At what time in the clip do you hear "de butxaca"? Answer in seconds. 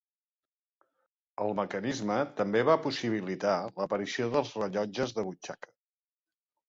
5.21-5.75